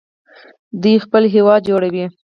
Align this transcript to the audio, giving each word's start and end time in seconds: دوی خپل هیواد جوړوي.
دوی 0.81 0.95
خپل 1.05 1.23
هیواد 1.35 1.61
جوړوي. 1.69 2.05